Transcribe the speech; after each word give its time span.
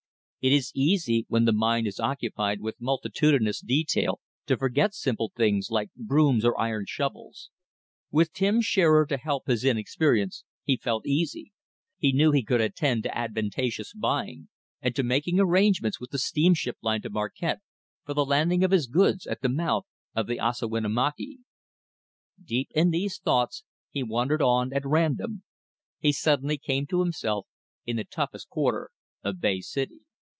It 0.43 0.51
is 0.53 0.71
easy, 0.73 1.27
when 1.29 1.45
the 1.45 1.53
mind 1.53 1.85
is 1.85 1.99
occupied 1.99 2.61
with 2.61 2.81
multitudinous 2.81 3.61
detail, 3.61 4.19
to 4.47 4.57
forget 4.57 4.95
simple 4.95 5.31
things, 5.35 5.69
like 5.69 5.91
brooms 5.95 6.43
or 6.43 6.59
iron 6.59 6.85
shovels. 6.87 7.51
With 8.09 8.33
Tim 8.33 8.59
Shearer 8.59 9.05
to 9.05 9.17
help 9.17 9.45
his 9.45 9.63
inexperience, 9.63 10.43
he 10.63 10.77
felt 10.77 11.05
easy. 11.05 11.51
He 11.99 12.11
knew 12.11 12.31
he 12.31 12.41
could 12.41 12.59
attend 12.59 13.03
to 13.03 13.15
advantageous 13.15 13.93
buying, 13.93 14.49
and 14.81 14.95
to 14.95 15.03
making 15.03 15.39
arrangements 15.39 15.99
with 16.01 16.09
the 16.09 16.17
steamship 16.17 16.77
line 16.81 17.03
to 17.03 17.11
Marquette 17.11 17.59
for 18.03 18.15
the 18.15 18.25
landing 18.25 18.63
of 18.63 18.71
his 18.71 18.87
goods 18.87 19.27
at 19.27 19.41
the 19.43 19.47
mouth 19.49 19.85
of 20.15 20.25
the 20.25 20.39
Ossawinamakee. 20.39 21.37
Deep 22.43 22.69
in 22.73 22.89
these 22.89 23.19
thoughts, 23.19 23.63
he 23.91 24.01
wandered 24.01 24.41
on 24.41 24.73
at 24.73 24.87
random. 24.87 25.43
He 25.99 26.11
suddenly 26.11 26.57
came 26.57 26.87
to 26.87 26.99
himself 27.01 27.45
in 27.85 27.97
the 27.97 28.05
toughest 28.05 28.49
quarter 28.49 28.89
of 29.23 29.39
Bay 29.39 29.59
City. 29.61 29.99